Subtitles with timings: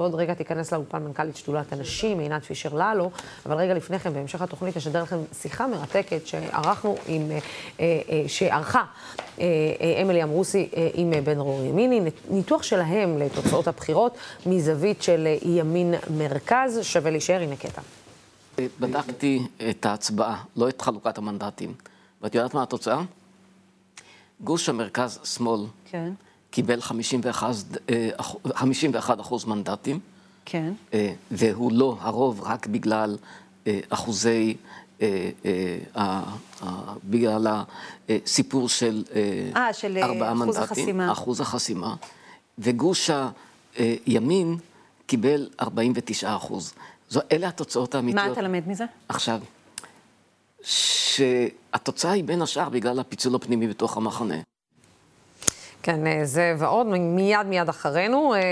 [0.00, 3.10] ועוד רגע תיכנס לאולפן מנכ"לית שדולת הנשים, עינת פישר ללו,
[3.46, 7.38] אבל רגע לפני כן, בהמשך התוכנית, נשדר לכם שיחה מרתקת שערכנו עם, אה,
[7.80, 8.84] אה, שערכה
[9.40, 9.44] אה,
[10.02, 17.10] אמילי אמרוסי עם בן דרור ימיני, ניתוח שלהם לתוצאות הבחירות מזווית של ימין מרכז, שווה
[17.10, 17.82] להישאר, הנה קטע.
[18.80, 21.74] בדקתי את ההצבעה, לא את חלוקת המנדטים.
[22.22, 23.02] ואת יודעת מה התוצאה?
[24.40, 25.60] גוש המרכז-שמאל
[25.90, 26.12] כן.
[26.56, 27.54] קיבל 51,
[28.54, 30.00] 51 אה, אחוז מנדטים.
[30.44, 30.72] כן.
[30.94, 33.16] אה, והוא לא הרוב רק בגלל
[33.66, 34.56] אה, אחוזי,
[37.04, 37.46] בגלל
[38.08, 39.04] הסיפור של,
[39.54, 40.62] 아, של ארבעה אחוז מנדטים.
[40.62, 41.12] החסימה.
[41.12, 41.94] אחוז החסימה.
[42.58, 43.10] וגוש
[43.76, 44.56] הימין
[45.06, 46.72] קיבל 49 אחוז.
[47.08, 48.26] זו, אלה התוצאות האמיתיות.
[48.26, 48.84] מה אתה למד מזה?
[49.08, 49.40] עכשיו,
[50.62, 54.36] שהתוצאה היא בין השאר בגלל הפיצול הפנימי בתוך המחנה.
[55.86, 58.44] כן, אה, זה ועוד, מיד מיד אחרינו, אה, אה,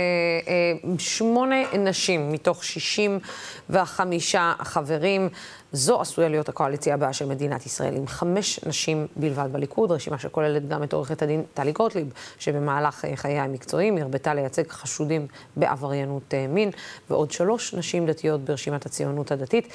[0.99, 5.29] שמונה נשים מתוך 65 חברים.
[5.73, 10.69] זו עשויה להיות הקואליציה הבאה של מדינת ישראל, עם חמש נשים בלבד בליכוד, רשימה שכוללת
[10.69, 16.71] גם את עורכת הדין טלי גוטליב, שבמהלך חייה המקצועיים הרבתה לייצג חשודים בעבריינות מין,
[17.11, 19.69] ועוד שלוש נשים דתיות ברשימת הציונות הדתית.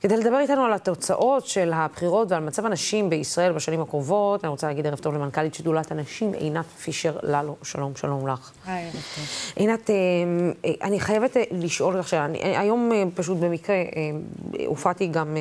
[0.00, 4.66] כדי לדבר איתנו על התוצאות של הבחירות ועל מצב הנשים בישראל בשנים הקרובות, אני רוצה
[4.66, 7.56] להגיד ערב טוב למנכ"לית שדולת הנשים, עינת פישר ללו.
[7.62, 8.50] שלום, שלום לך.
[8.66, 9.24] היי, ערב טוב.
[9.56, 9.94] עינת, אה,
[10.64, 12.26] אה, אני חייבת אה, לשאול אותך שאלה.
[12.60, 13.76] היום פשוט במקרה
[14.66, 15.36] הופעתי גם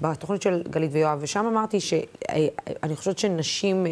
[0.00, 3.86] בתוכנית של גלית ויואב, ושם אמרתי שאני חושבת שנשים...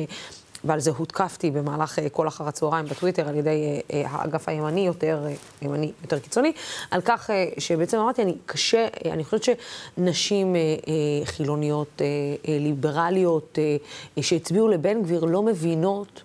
[0.65, 4.87] ועל זה הותקפתי במהלך אה, כל אחר הצהריים בטוויטר על ידי אה, אה, האגף הימני
[4.87, 5.27] יותר,
[5.63, 6.53] ימני יותר קיצוני,
[6.91, 9.43] על כך שבעצם אמרתי, אני קשה, אני חושבת
[9.97, 10.57] שנשים
[11.25, 12.03] חילוניות,
[12.49, 13.59] ליברליות,
[14.21, 16.23] שהצביעו לבן גביר, לא מבינות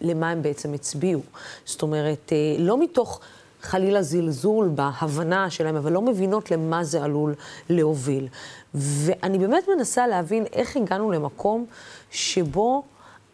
[0.00, 1.20] למה הם בעצם הצביעו.
[1.64, 3.20] זאת אומרת, לא מתוך...
[3.62, 7.34] חלילה זלזול בהבנה שלהם, אבל לא מבינות למה זה עלול
[7.68, 8.28] להוביל.
[8.74, 11.66] ואני באמת מנסה להבין איך הגענו למקום
[12.10, 12.82] שבו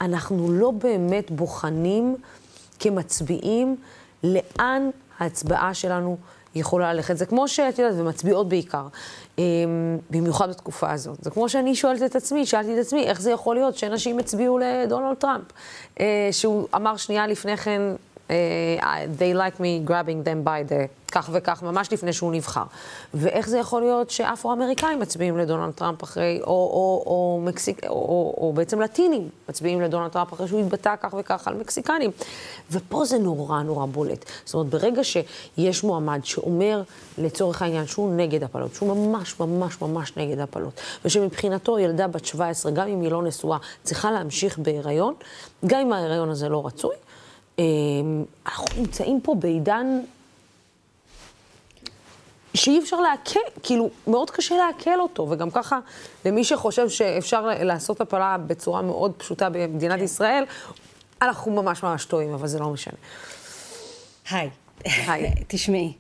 [0.01, 2.17] אנחנו לא באמת בוחנים
[2.79, 3.77] כמצביעים
[4.25, 6.17] לאן ההצבעה שלנו
[6.55, 7.17] יכולה ללכת.
[7.17, 8.87] זה כמו שאת יודעת, ומצביעות בעיקר,
[9.39, 9.45] אמ,
[10.11, 11.25] במיוחד בתקופה הזאת.
[11.25, 14.59] זה כמו שאני שואלת את עצמי, שאלתי את עצמי, איך זה יכול להיות שאנשים הצביעו
[14.59, 15.45] לדונלד טראמפ,
[16.01, 17.83] אה, שהוא אמר שנייה לפני כן,
[18.29, 22.63] they like me grabbing them by the כך וכך, ממש לפני שהוא נבחר.
[23.15, 28.35] ואיך זה יכול להיות שאפרו-אמריקאים מצביעים לדונלד טראמפ אחרי, או, או, או, מקסיק, או, או,
[28.39, 32.11] או בעצם לטינים מצביעים לדונלד טראמפ אחרי שהוא התבטא כך וכך על מקסיקנים.
[32.71, 34.25] ופה זה נורא נורא בולט.
[34.45, 36.83] זאת אומרת, ברגע שיש מועמד שאומר,
[37.19, 42.73] לצורך העניין, שהוא נגד הפלות, שהוא ממש ממש ממש נגד הפלות, ושמבחינתו ילדה בת 17,
[42.73, 45.15] גם אם היא לא נשואה, צריכה להמשיך בהיריון,
[45.67, 46.95] גם אם ההיריון הזה לא רצוי,
[48.47, 50.01] אנחנו נמצאים פה בעידן
[52.57, 55.79] שאי אפשר לעכל, כאילו, מאוד קשה לעכל אותו, וגם ככה,
[56.25, 60.05] למי שחושב שאפשר לעשות הפלה בצורה מאוד פשוטה במדינת כן.
[60.05, 60.45] ישראל,
[61.23, 62.95] אנחנו ממש ממש טועים, אבל זה לא משנה.
[64.31, 64.51] היי.
[64.85, 65.35] היי.
[65.49, 65.93] תשמעי.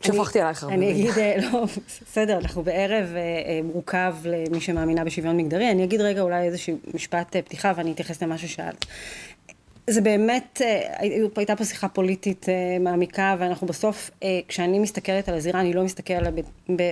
[0.00, 0.74] שפכתי עלייך הרבה.
[0.74, 1.64] אני אגיד, אה, לא,
[2.10, 5.70] בסדר, אנחנו בערב אה, אה, מורכב למי שמאמינה בשוויון מגדרי.
[5.70, 8.84] אני אגיד רגע אולי איזשהו משפט פתיחה ואני אתייחס למה ששאלת.
[9.88, 10.94] זה באמת, אה,
[11.36, 15.84] הייתה פה שיחה פוליטית אה, מעמיקה, ואנחנו בסוף, אה, כשאני מסתכלת על הזירה, אני לא
[15.84, 16.34] מסתכלת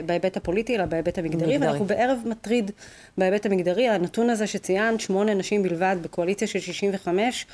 [0.06, 1.68] בהיבט הפוליטי, אלא בהיבט המגדרי, מגדרי.
[1.68, 2.70] ואנחנו בערב מטריד
[3.18, 3.88] בהיבט המגדרי.
[3.88, 7.46] הנתון הזה שציינת, שמונה נשים בלבד בקואליציה של 65,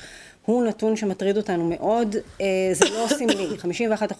[0.47, 3.49] הוא נתון שמטריד אותנו מאוד, אה, זה לא סמלי,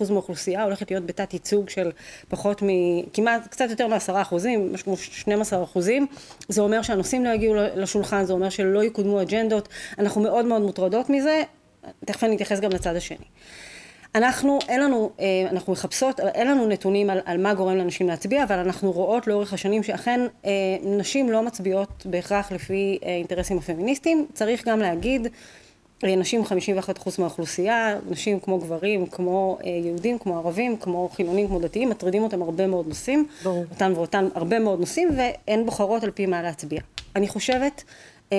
[0.01, 1.91] 51% מהאוכלוסייה הולכת להיות בתת ייצוג של
[2.29, 2.67] פחות מ...
[3.13, 6.07] כמעט, קצת יותר מ-10 אחוזים, משהו כמו 12 אחוזים,
[6.49, 9.69] זה אומר שהנושאים לא יגיעו לשולחן, זה אומר שלא יקודמו אג'נדות,
[9.99, 11.43] אנחנו מאוד מאוד מוטרדות מזה,
[12.05, 13.27] תכף אני אתייחס גם לצד השני.
[14.15, 18.45] אנחנו, אין לנו, אה, אנחנו מחפשות, אין לנו נתונים על, על מה גורם לנשים להצביע,
[18.45, 20.51] אבל אנחנו רואות לאורך השנים שאכן אה,
[20.83, 24.27] נשים לא מצביעות בהכרח לפי אינטרסים הפמיניסטיים.
[24.35, 25.29] צריך גם להגיד
[26.03, 31.91] נשים 51% מהאוכלוסייה, נשים כמו גברים, כמו אה, יהודים, כמו ערבים, כמו חילונים, כמו דתיים,
[31.91, 33.65] מטרידים אותם הרבה מאוד נושאים, ברור.
[33.71, 36.81] אותן ואותן הרבה מאוד נושאים, והן בוחרות על פי מה להצביע.
[37.17, 37.85] אני חושבת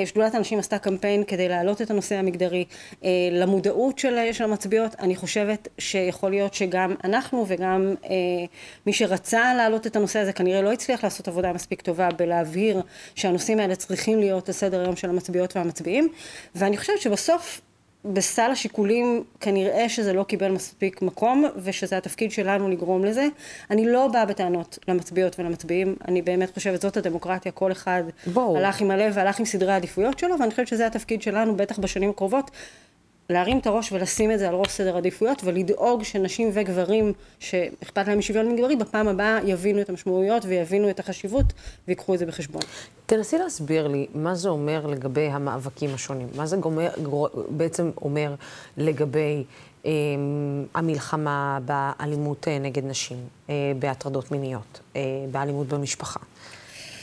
[0.05, 2.65] שדולת הנשים עשתה קמפיין כדי להעלות את הנושא המגדרי
[3.03, 4.95] אה, למודעות של, של המצביעות.
[4.99, 8.09] אני חושבת שיכול להיות שגם אנחנו וגם אה,
[8.85, 12.81] מי שרצה להעלות את הנושא הזה כנראה לא הצליח לעשות עבודה מספיק טובה בלהבהיר
[13.15, 16.09] שהנושאים האלה צריכים להיות על סדר היום של המצביעות והמצביעים.
[16.55, 17.61] ואני חושבת שבסוף
[18.05, 23.27] בסל השיקולים כנראה שזה לא קיבל מספיק מקום ושזה התפקיד שלנו לגרום לזה.
[23.71, 28.03] אני לא באה בטענות למצביעות ולמצביעים, אני באמת חושבת זאת הדמוקרטיה, כל אחד
[28.33, 28.57] בוא.
[28.57, 32.09] הלך עם הלב והלך עם סדרי העדיפויות שלו ואני חושבת שזה התפקיד שלנו בטח בשנים
[32.09, 32.51] הקרובות
[33.29, 38.19] להרים את הראש ולשים את זה על ראש סדר עדיפויות ולדאוג שנשים וגברים שאכפת להם
[38.19, 41.45] משוויון מגדרי בפעם הבאה יבינו את המשמעויות ויבינו את החשיבות
[41.87, 42.61] ויקחו את זה בחשבון.
[43.05, 46.27] תנסי להסביר לי מה זה אומר לגבי המאבקים השונים.
[46.35, 46.89] מה זה גומר,
[47.49, 48.35] בעצם אומר
[48.77, 49.43] לגבי
[49.85, 49.91] אה,
[50.73, 53.17] המלחמה באלימות אה, נגד נשים,
[53.49, 56.19] אה, בהטרדות מיניות, אה, באלימות במשפחה.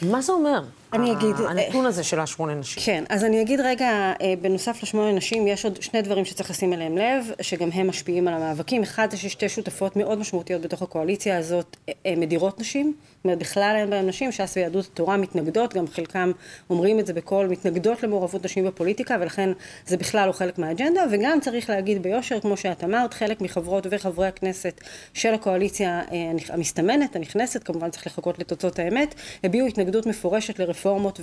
[0.02, 0.62] מה זה אומר?
[0.92, 1.36] אני אגיד...
[1.48, 2.82] הנתון הזה של השמונה נשים.
[2.86, 6.72] כן, אז אני אגיד רגע, אה, בנוסף לשמונה נשים, יש עוד שני דברים שצריך לשים
[6.72, 8.82] אליהם לב, שגם הם משפיעים על המאבקים.
[8.82, 12.94] אחד זה ששתי שותפות מאוד משמעותיות בתוך הקואליציה הזאת אה, אה, מדירות נשים.
[13.16, 16.32] זאת אומרת, בכלל אין בהם נשים, ש"ס ויהדות התורה מתנגדות, גם חלקם
[16.70, 19.50] אומרים את זה בקול, מתנגדות למעורבות נשים בפוליטיקה, ולכן
[19.86, 24.26] זה בכלל לא חלק מהאג'נדה, וגם צריך להגיד ביושר, כמו שאת אמרת, חלק מחברות וחברי
[24.26, 24.80] הכנסת
[25.14, 26.02] של הקואליציה
[26.48, 29.14] המסתמנת, הנכנסת, כמובן צריך לחכות לתוצאות האמת,
[29.44, 31.20] הביעו התנגדות מפורשת לרפורמה רפורמות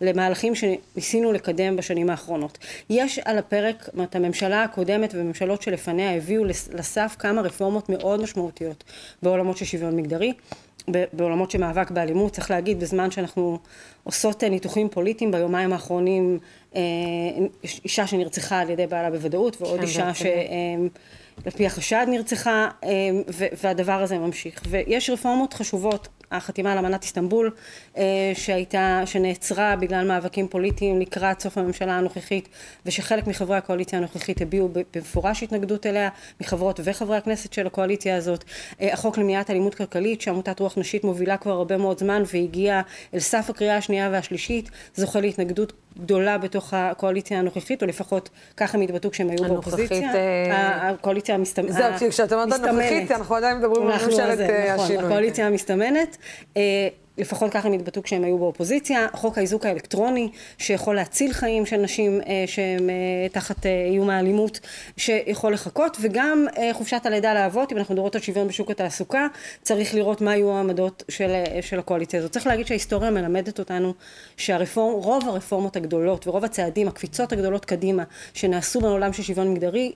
[0.00, 2.58] ולמהלכים שניסינו לקדם בשנים האחרונות.
[2.90, 8.84] יש על הפרק, זאת אומרת הממשלה הקודמת וממשלות שלפניה הביאו לסף כמה רפורמות מאוד משמעותיות
[9.22, 10.32] בעולמות של שוויון מגדרי.
[11.12, 13.58] בעולמות של מאבק באלימות, צריך להגיד, בזמן שאנחנו
[14.04, 16.38] עושות ניתוחים פוליטיים ביומיים האחרונים,
[16.76, 16.80] אה,
[17.84, 22.90] אישה שנרצחה על ידי בעלה בוודאות, ועוד אישה שעל פי החשד נרצחה, אה,
[23.62, 24.62] והדבר הזה ממשיך.
[24.68, 27.50] ויש רפורמות חשובות החתימה על אמנת איסטנבול
[27.96, 28.02] אה,
[28.34, 32.48] שהייתה, שנעצרה בגלל מאבקים פוליטיים לקראת סוף הממשלה הנוכחית
[32.86, 36.08] ושחלק מחברי הקואליציה הנוכחית הביעו במפורש התנגדות אליה
[36.40, 38.44] מחברות וחברי הכנסת של הקואליציה הזאת.
[38.80, 42.82] אה, החוק למניעת אלימות כלכלית שעמותת רוח נשית מובילה כבר הרבה מאוד זמן והגיעה
[43.14, 48.84] אל סף הקריאה השנייה והשלישית זוכה להתנגדות גדולה בתוך הקואליציה הנוכחית, או לפחות ככה הם
[48.84, 50.14] התבטאו כשהם היו באופוזיציה.
[50.14, 51.72] אה, הקואליציה המסתמנת.
[51.72, 55.04] זהו, כשאת אומרת הנוכחית, אנחנו עדיין מדברים על ממשלת נכון, השינוי.
[55.04, 56.16] הקואליציה המסתמנת.
[56.56, 56.88] אה,
[57.18, 60.28] לפחות ככה הם התבטאו כשהם היו באופוזיציה, חוק האיזוק האלקטרוני
[60.58, 62.94] שיכול להציל חיים של נשים אה, שהן אה,
[63.32, 64.60] תחת אה, איום האלימות
[64.96, 69.26] שיכול לחכות וגם אה, חופשת הלידה לאבות, אם אנחנו מדברות על שוויון בשוק התעסוקה,
[69.62, 72.32] צריך לראות מה יהיו העמדות של, אה, של הקואליציה הזאת.
[72.32, 73.94] צריך להגיד שההיסטוריה מלמדת אותנו
[74.36, 78.02] שרוב הרפורמות הגדולות ורוב הצעדים, הקפיצות הגדולות קדימה
[78.34, 79.92] שנעשו בעולם של שוויון מגדרי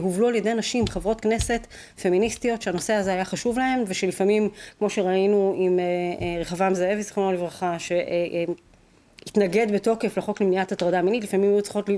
[0.00, 1.66] הובלו על ידי נשים, חברות כנסת
[2.02, 4.48] פמיניסטיות שהנושא הזה היה חשוב להן ושלפעמים
[4.78, 11.24] כמו שראינו עם אה, אה, רחבעם זאבי זיכרונו לברכה שהתנגד בתוקף לחוק למניעת הטרדה מינית
[11.24, 11.90] לפעמים היו צריכות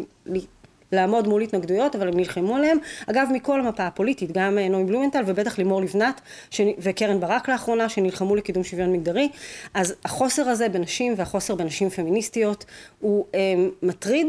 [0.92, 2.78] לעמוד מול התנגדויות אבל הם נלחמו עליהם.
[3.06, 6.20] אגב מכל המפה הפוליטית גם נעמי בלומנטל ובטח לימור לבנת
[6.50, 6.60] ש...
[6.78, 9.28] וקרן ברק לאחרונה שנלחמו לקידום שוויון מגדרי.
[9.74, 12.64] אז החוסר הזה בנשים והחוסר בנשים פמיניסטיות
[13.00, 13.40] הוא אה,
[13.82, 14.26] מטריד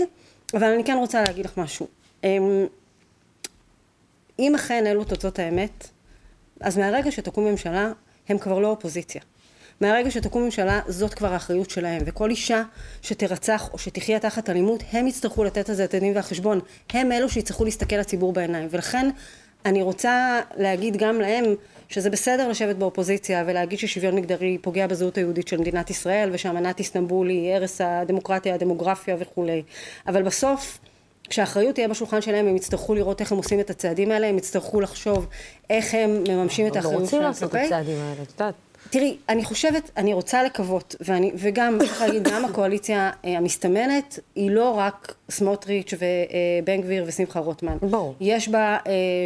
[0.54, 1.88] אבל אני כן רוצה להגיד לך משהו.
[2.24, 2.38] אה,
[4.39, 5.87] אם אכן אלו תוצאות האמת,
[6.59, 7.91] אז מהרגע שתקום ממשלה,
[8.29, 9.21] הם כבר לא אופוזיציה.
[9.81, 12.01] מהרגע שתקום ממשלה, זאת כבר האחריות שלהם.
[12.05, 12.63] וכל אישה
[13.01, 16.59] שתרצח או שתחיה תחת אלימות, הם יצטרכו לתת על זה את הדין והחשבון.
[16.89, 18.67] הם אלו שיצטרכו להסתכל לציבור בעיניים.
[18.71, 19.09] ולכן
[19.65, 21.43] אני רוצה להגיד גם להם
[21.89, 27.29] שזה בסדר לשבת באופוזיציה ולהגיד ששוויון מגדרי פוגע בזהות היהודית של מדינת ישראל ושאמנת איסטנבול
[27.29, 29.63] היא הרס הדמוקרטיה, הדמוגרפיה וכולי.
[30.07, 30.79] אבל בסוף
[31.30, 34.81] כשהאחריות תהיה בשולחן שלהם, הם יצטרכו לראות איך הם עושים את הצעדים האלה, הם יצטרכו
[34.81, 35.27] לחשוב
[35.69, 37.24] איך הם מממשים את האחריות שלהם.
[37.24, 38.56] לא רוצים לעשות את הצעדים האלה, את יודעת.
[38.89, 44.51] תראי, אני חושבת, אני רוצה לקוות, ואני, וגם, צריך להגיד, גם הקואליציה אה, המסתמנת, היא
[44.51, 47.77] לא רק סמוטריץ' ובן גביר ושמחה רוטמן.
[47.81, 48.15] ברור.
[48.19, 48.77] יש בה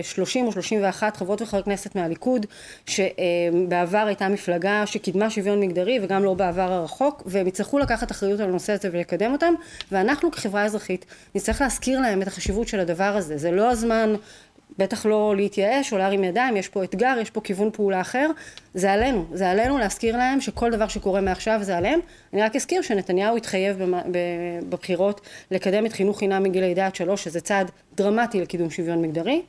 [0.03, 2.45] 30 אה, או 31 חברות וחברי כנסת מהליכוד,
[2.85, 8.49] שבעבר הייתה מפלגה שקידמה שוויון מגדרי, וגם לא בעבר הרחוק, והם יצטרכו לקחת אחריות על
[8.49, 9.53] הנושא הזה ולקדם אותם,
[9.91, 13.37] ואנחנו כחברה אזרחית נצטרך להזכיר להם את החשיבות של הדבר הזה.
[13.37, 14.13] זה לא הזמן
[14.77, 18.29] בטח לא להתייאש או להרים ידיים, יש פה אתגר, יש פה כיוון פעולה אחר,
[18.73, 21.99] זה עלינו, זה עלינו להזכיר להם שכל דבר שקורה מעכשיו זה עליהם.
[22.33, 23.81] אני רק אזכיר שנתניהו התחייב
[24.69, 25.21] בבחירות
[25.51, 29.41] לקדם את חינוך חינם מגיל לידה עד שלוש, שזה צעד דרמטי לקידום שוויון מגדרי.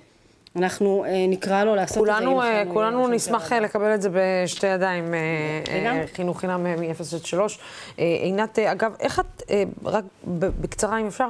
[0.56, 2.52] אנחנו אה, נקרא לו לעשות כולנו, את זה.
[2.52, 7.58] אה, כולנו נשמח אה, לקבל את זה בשתי ידיים, אה, חינוך חינם מ-0 עד 3.
[7.96, 9.42] עינת, אגב, איך את,
[9.84, 11.28] רק בקצרה אם אפשר,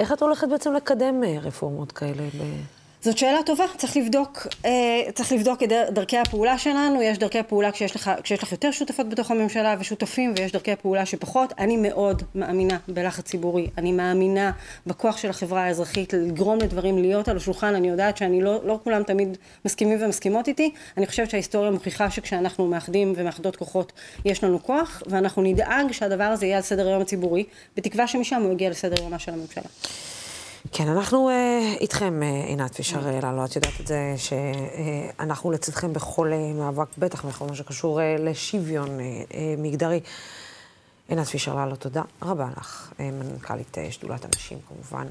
[0.00, 2.22] איך את הולכת בעצם לקדם רפורמות כאלה?
[2.38, 2.75] ב...
[3.00, 4.70] זאת שאלה טובה, צריך לבדוק, אה,
[5.14, 9.08] צריך לבדוק את דרכי הפעולה שלנו, יש דרכי פעולה כשיש לך, כשיש לך יותר שותפות
[9.08, 11.52] בתוך הממשלה ושותפים ויש דרכי פעולה שפחות.
[11.58, 14.52] אני מאוד מאמינה בלחץ ציבורי, אני מאמינה
[14.86, 19.02] בכוח של החברה האזרחית לגרום לדברים להיות על השולחן, אני יודעת שאני לא, לא כולם
[19.02, 23.92] תמיד מסכימים ומסכימות איתי, אני חושבת שההיסטוריה מוכיחה שכשאנחנו מאחדים ומאחדות כוחות
[24.24, 27.44] יש לנו כוח ואנחנו נדאג שהדבר הזה יהיה על סדר היום הציבורי,
[27.76, 29.68] בתקווה שמשם הוא יגיע לסדר יומה של הממשלה.
[30.72, 35.92] כן, אנחנו uh, איתכם, uh, עינת פישר אה, ללו, את יודעת את זה, שאנחנו לצדכם
[35.92, 40.00] בכל uh, מאבק, בטח בכל מה שקשור uh, לשוויון uh, uh, מגדרי.
[41.08, 45.06] עינת פישר ללו, תודה רבה לך, uh, מנכ"לית שדולת הנשים כמובן.